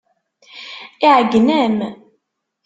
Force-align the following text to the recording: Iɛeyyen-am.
Iɛeyyen-am. 1.07 1.77